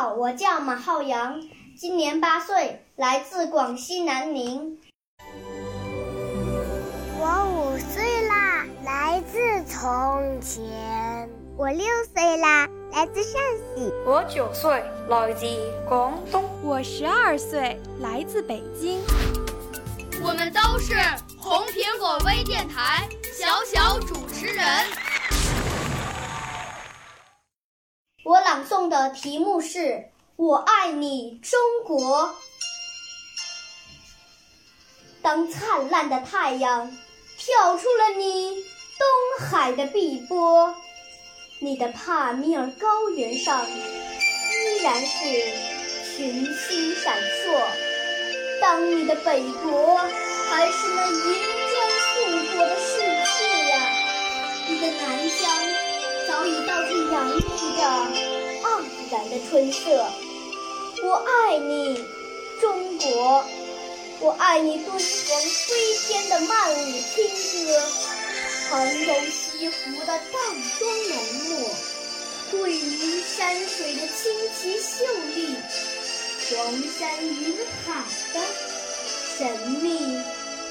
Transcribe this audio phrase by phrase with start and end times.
[0.00, 1.42] 好，我叫马浩洋，
[1.76, 4.78] 今年八岁，来自广西南宁。
[7.18, 11.28] 我五岁啦，来自从前。
[11.56, 13.42] 我六岁啦，来自陕
[13.74, 13.92] 西。
[14.06, 15.46] 我九岁，来自
[15.88, 16.44] 广东。
[16.62, 19.00] 我十二岁，来自北京。
[20.22, 20.94] 我们都是
[21.36, 24.64] 红苹果微电台小小主持人。
[28.28, 29.78] 我朗诵的题目是
[30.36, 32.26] 《我爱你中国》。
[35.22, 36.94] 当灿烂的太阳
[37.38, 38.54] 跳出了你
[38.98, 40.74] 东海的碧波，
[41.58, 45.24] 你的帕米尔高原上依然是
[46.14, 47.58] 群星闪烁。
[48.60, 49.96] 当你的北国
[50.50, 51.34] 还是那银
[51.70, 52.76] 装素裹的
[59.48, 60.06] 春色。
[61.02, 62.04] 我爱你，
[62.60, 63.44] 中国！
[64.20, 66.76] 我爱你，敦煌飞天的曼舞
[67.14, 67.80] 清歌，
[68.68, 70.22] 杭州西湖的淡
[70.78, 71.16] 妆浓
[71.50, 71.70] 墨，
[72.50, 74.16] 桂林山水的清
[74.60, 75.04] 奇秀
[75.36, 75.54] 丽，
[76.50, 76.56] 黄
[76.98, 77.56] 山云
[77.86, 78.02] 海
[78.34, 78.36] 的
[79.36, 79.38] 神
[79.80, 79.86] 秘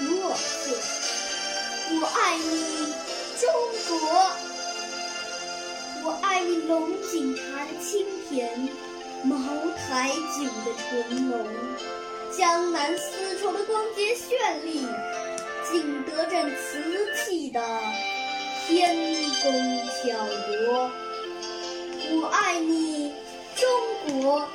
[0.00, 0.76] 莫测。
[1.88, 2.92] 我爱你，
[3.38, 3.46] 中
[3.88, 3.96] 国！
[6.66, 8.68] 龙井茶的清甜，
[9.24, 9.36] 茅
[9.76, 11.46] 台酒的醇浓，
[12.36, 14.86] 江南丝绸的光洁绚丽，
[15.70, 17.60] 景德镇瓷器的
[18.66, 18.94] 天
[19.42, 20.90] 工巧夺。
[22.12, 23.12] 我爱你，
[23.56, 24.48] 中国！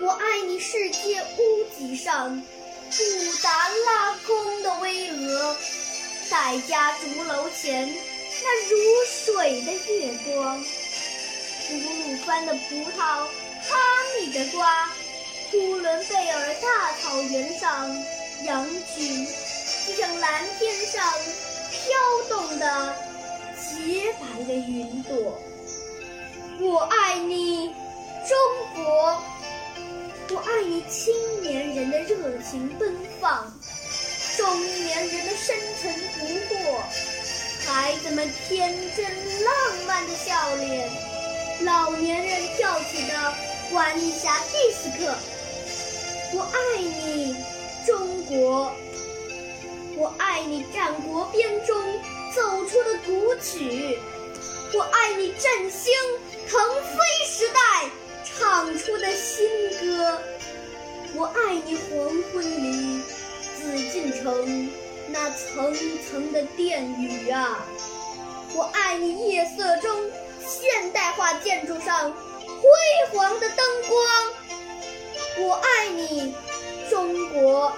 [0.00, 2.96] 我爱你，世界屋脊上布
[3.42, 5.56] 达拉宫的巍峨，
[6.30, 7.92] 戴家竹楼前。
[8.46, 8.76] 那如
[9.08, 10.62] 水的月光，
[11.66, 13.78] 吐鲁番的葡萄，哈
[14.20, 14.86] 密的瓜，
[15.50, 17.88] 呼伦贝尔大草原上，
[18.44, 19.26] 羊群
[19.86, 21.10] 就像蓝天上
[21.70, 22.94] 飘动的
[23.56, 25.40] 洁白的云朵。
[26.60, 27.68] 我爱你，
[28.28, 29.22] 中国！
[30.30, 33.50] 我爱你青年人的热情奔放，
[34.36, 37.13] 中年人的深沉不惑。
[37.66, 39.04] 孩子们天真
[39.42, 40.90] 浪漫的笑脸，
[41.62, 43.34] 老年人跳起的
[43.72, 45.14] 晚霞迪斯科。
[46.34, 47.36] 我爱你，
[47.86, 48.70] 中国！
[49.96, 51.76] 我爱你战国编钟
[52.34, 53.98] 走出的古曲，
[54.74, 55.92] 我爱你振兴
[56.48, 57.88] 腾飞时代
[58.24, 59.46] 唱出的新
[59.80, 60.20] 歌，
[61.14, 63.00] 我爱你黄昏里
[63.56, 64.83] 紫禁城。
[65.08, 65.74] 那层
[66.08, 67.66] 层的殿宇啊，
[68.54, 69.28] 我爱你！
[69.28, 70.10] 夜色中
[70.40, 72.68] 现代化建筑上辉
[73.12, 76.34] 煌的灯光，我爱你，
[76.90, 77.72] 中国！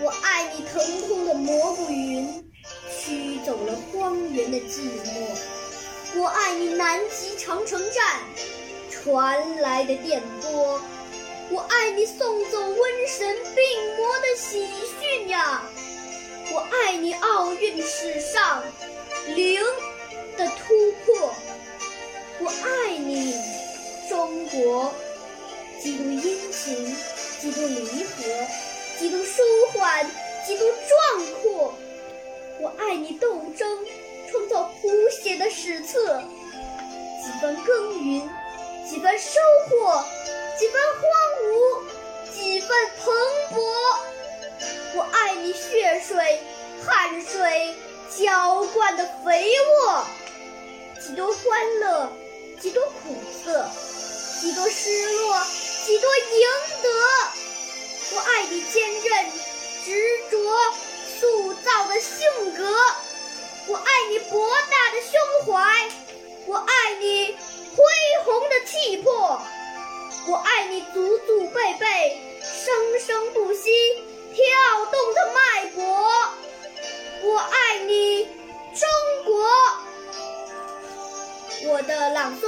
[0.00, 0.64] 我爱你！
[0.66, 2.50] 腾空的蘑菇云
[2.98, 6.74] 驱走了荒原的寂寞，我爱你！
[6.74, 8.20] 南极长城站
[8.90, 10.80] 传来的电波，
[11.50, 12.06] 我爱你！
[12.06, 12.76] 送走瘟
[13.08, 14.66] 神病魔的喜
[15.00, 15.62] 讯呀！
[16.50, 18.62] 我爱你，奥运史上
[19.34, 19.60] 零
[20.36, 21.34] 的突破。
[22.40, 23.34] 我爱你，
[24.08, 24.92] 中国，
[25.82, 26.96] 几度殷勤，
[27.40, 28.22] 几度离合，
[28.98, 29.42] 几度舒
[29.72, 30.06] 缓，
[30.46, 31.74] 几度壮阔。
[32.60, 33.78] 我爱你，斗争
[34.30, 34.88] 创造谱
[35.22, 36.22] 写的史册，
[37.22, 38.28] 几番耕耘，
[38.88, 40.02] 几番收获，
[40.58, 41.02] 几番荒
[41.44, 42.68] 芜，几番
[42.98, 43.12] 蓬
[43.54, 44.17] 勃。
[44.98, 46.42] 我爱你，血水、
[46.84, 47.72] 汗水
[48.16, 49.48] 浇灌的肥
[49.86, 50.04] 沃，
[51.00, 52.10] 几多欢乐，
[52.60, 53.70] 几多苦涩，
[54.40, 55.40] 几多失落，
[55.86, 56.48] 几多赢
[56.82, 56.88] 得。
[58.10, 59.30] 我爱你，坚韧、
[59.84, 59.92] 执
[60.32, 60.36] 着
[61.20, 62.68] 塑造、的性格，
[63.68, 65.88] 我爱你博大的胸怀，
[66.46, 67.36] 我爱你
[67.76, 67.84] 恢
[68.24, 69.40] 宏的气魄，
[70.26, 71.86] 我爱你祖祖辈辈